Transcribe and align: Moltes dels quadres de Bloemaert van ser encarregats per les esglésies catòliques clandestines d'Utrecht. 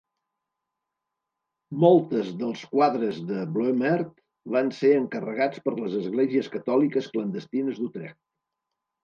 Moltes 1.83 2.31
dels 2.39 2.63
quadres 2.71 3.19
de 3.33 3.43
Bloemaert 3.57 4.09
van 4.57 4.73
ser 4.79 4.91
encarregats 5.03 5.61
per 5.69 5.75
les 5.83 5.99
esglésies 6.01 6.51
catòliques 6.57 7.13
clandestines 7.15 7.81
d'Utrecht. 7.85 8.21